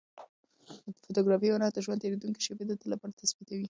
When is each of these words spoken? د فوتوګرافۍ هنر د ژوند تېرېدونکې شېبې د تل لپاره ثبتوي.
د 0.95 0.99
فوتوګرافۍ 1.03 1.47
هنر 1.51 1.71
د 1.73 1.79
ژوند 1.85 2.01
تېرېدونکې 2.03 2.41
شېبې 2.45 2.63
د 2.67 2.71
تل 2.79 2.87
لپاره 2.93 3.17
ثبتوي. 3.31 3.59